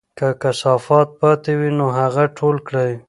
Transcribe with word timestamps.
که 0.17 0.27
کثافات 0.43 1.07
پاتې 1.19 1.53
وي، 1.59 1.71
هغه 1.99 2.23
ټول 2.37 2.55
کړئ. 2.67 2.91